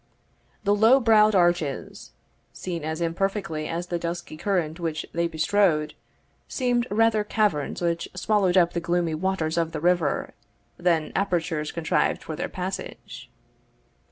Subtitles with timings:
[0.63, 2.09] The low browed arches,
[2.53, 5.93] seen as imperfectly as the dusky current which they bestrode,
[6.47, 10.33] seemed rather caverns which swallowed up the gloomy waters of the river,
[10.75, 13.29] than apertures contrived for their passage.